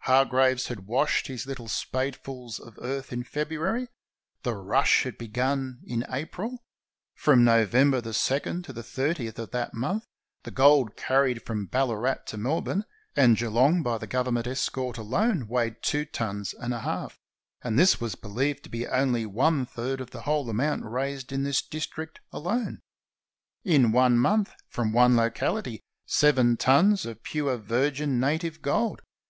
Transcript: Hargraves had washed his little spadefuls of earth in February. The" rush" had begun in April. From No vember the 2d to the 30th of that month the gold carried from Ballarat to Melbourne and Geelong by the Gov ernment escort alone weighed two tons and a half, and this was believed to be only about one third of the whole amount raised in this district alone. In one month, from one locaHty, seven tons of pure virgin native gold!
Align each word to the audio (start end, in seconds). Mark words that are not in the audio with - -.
Hargraves 0.00 0.66
had 0.66 0.80
washed 0.86 1.28
his 1.28 1.46
little 1.46 1.66
spadefuls 1.66 2.60
of 2.60 2.78
earth 2.82 3.10
in 3.10 3.24
February. 3.24 3.88
The" 4.42 4.54
rush" 4.54 5.02
had 5.04 5.16
begun 5.16 5.80
in 5.86 6.04
April. 6.10 6.62
From 7.14 7.42
No 7.42 7.64
vember 7.64 8.02
the 8.02 8.10
2d 8.10 8.64
to 8.64 8.74
the 8.74 8.82
30th 8.82 9.38
of 9.38 9.50
that 9.52 9.72
month 9.72 10.04
the 10.42 10.50
gold 10.50 10.94
carried 10.94 11.40
from 11.42 11.64
Ballarat 11.64 12.16
to 12.26 12.36
Melbourne 12.36 12.84
and 13.16 13.38
Geelong 13.38 13.82
by 13.82 13.96
the 13.96 14.06
Gov 14.06 14.26
ernment 14.26 14.46
escort 14.46 14.98
alone 14.98 15.46
weighed 15.48 15.82
two 15.82 16.04
tons 16.04 16.52
and 16.52 16.74
a 16.74 16.80
half, 16.80 17.18
and 17.62 17.78
this 17.78 17.98
was 17.98 18.14
believed 18.14 18.64
to 18.64 18.68
be 18.68 18.86
only 18.86 19.22
about 19.22 19.34
one 19.36 19.64
third 19.64 20.02
of 20.02 20.10
the 20.10 20.20
whole 20.28 20.50
amount 20.50 20.84
raised 20.84 21.32
in 21.32 21.44
this 21.44 21.62
district 21.62 22.20
alone. 22.30 22.82
In 23.64 23.92
one 23.92 24.18
month, 24.18 24.52
from 24.68 24.92
one 24.92 25.14
locaHty, 25.14 25.80
seven 26.04 26.58
tons 26.58 27.06
of 27.06 27.22
pure 27.22 27.56
virgin 27.56 28.20
native 28.20 28.60
gold! 28.60 29.00